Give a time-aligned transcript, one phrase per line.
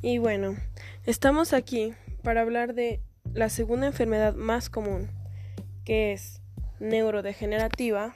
[0.00, 0.56] Y bueno,
[1.04, 3.00] estamos aquí para hablar de
[3.34, 5.10] la segunda enfermedad más común,
[5.84, 6.40] que es
[6.78, 8.14] neurodegenerativa.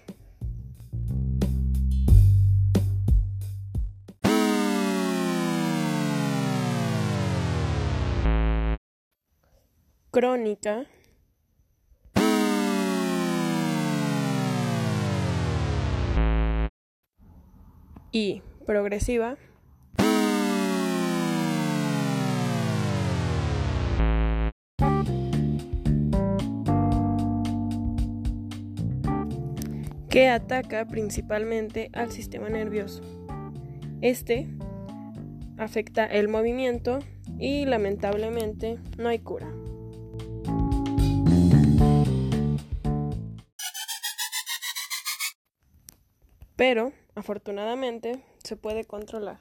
[10.12, 10.84] Crónica
[18.12, 19.38] y progresiva
[30.10, 33.02] que ataca principalmente al sistema nervioso.
[34.02, 34.46] Este
[35.56, 36.98] afecta el movimiento
[37.38, 39.61] y lamentablemente no hay cura.
[46.56, 49.40] Pero, afortunadamente, se puede controlar.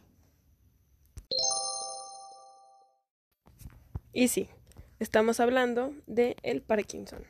[4.14, 4.50] Y sí,
[5.00, 7.24] estamos hablando de el Parkinson.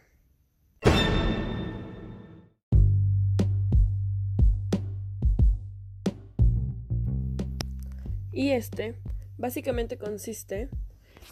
[8.32, 8.96] Y este
[9.38, 10.70] básicamente consiste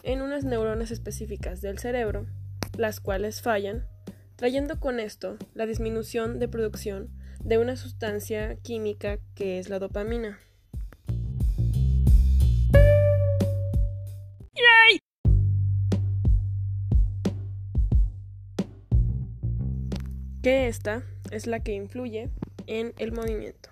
[0.03, 2.27] en unas neuronas específicas del cerebro,
[2.77, 3.87] las cuales fallan,
[4.39, 7.09] trayendo con esto la disminución de producción
[7.43, 10.39] de una sustancia química que es la dopamina.
[20.41, 22.29] Que esta es la que influye
[22.65, 23.69] en el movimiento.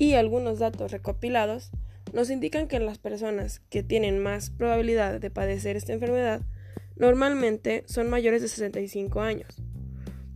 [0.00, 1.70] Y algunos datos recopilados
[2.14, 6.40] nos indican que las personas que tienen más probabilidad de padecer esta enfermedad
[6.96, 9.62] normalmente son mayores de 65 años.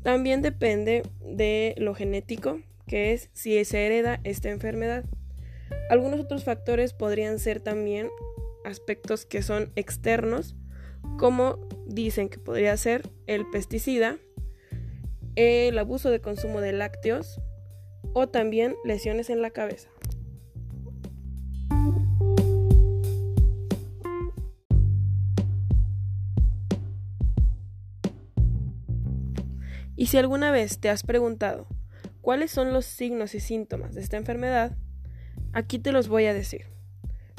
[0.02, 5.06] También depende de lo genético, que es si se hereda esta enfermedad.
[5.88, 8.10] Algunos otros factores podrían ser también
[8.66, 10.56] aspectos que son externos,
[11.18, 14.18] como dicen que podría ser el pesticida,
[15.36, 17.40] el abuso de consumo de lácteos,
[18.14, 19.90] o también lesiones en la cabeza.
[29.96, 31.66] Y si alguna vez te has preguntado
[32.20, 34.76] cuáles son los signos y síntomas de esta enfermedad,
[35.52, 36.66] aquí te los voy a decir.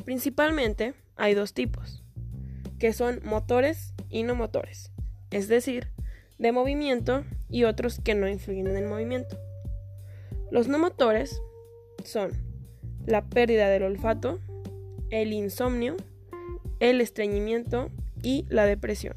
[0.06, 2.04] Principalmente hay dos tipos,
[2.80, 4.92] que son motores y no motores,
[5.32, 5.92] es decir,
[6.38, 9.38] de movimiento y otros que no influyen en el movimiento.
[10.52, 11.42] Los no motores
[12.04, 12.32] son
[13.06, 14.40] la pérdida del olfato,
[15.10, 15.96] el insomnio,
[16.80, 17.90] el estreñimiento
[18.22, 19.16] y la depresión.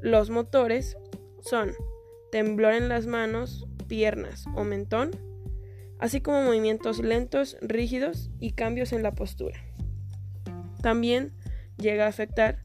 [0.00, 0.96] Los motores
[1.40, 1.72] son
[2.30, 5.10] temblor en las manos, piernas o mentón,
[5.98, 9.60] así como movimientos lentos, rígidos y cambios en la postura.
[10.82, 11.32] También
[11.78, 12.62] llega a afectar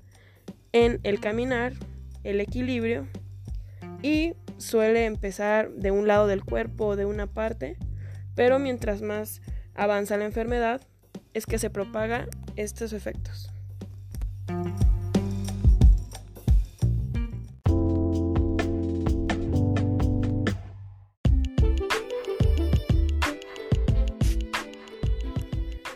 [0.73, 1.73] en el caminar,
[2.23, 3.07] el equilibrio
[4.01, 7.77] y suele empezar de un lado del cuerpo o de una parte,
[8.35, 9.41] pero mientras más
[9.73, 10.81] avanza la enfermedad
[11.33, 13.49] es que se propaga estos efectos.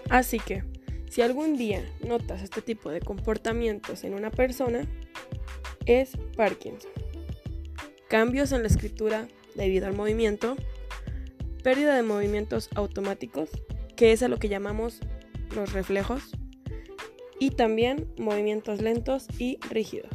[0.10, 0.64] Así que,
[1.10, 4.88] si algún día notas este tipo de comportamientos en una persona,
[5.86, 6.95] es Parkinson
[8.08, 10.56] cambios en la escritura debido al movimiento,
[11.64, 13.50] pérdida de movimientos automáticos,
[13.96, 15.00] que es a lo que llamamos
[15.56, 16.32] los reflejos,
[17.40, 20.12] y también movimientos lentos y rígidos.